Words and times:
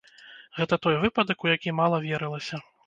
Гэта 0.59 0.79
той 0.85 0.95
выпадак, 1.03 1.37
у 1.47 1.53
які 1.55 1.79
мала 1.83 2.05
верылася. 2.11 2.67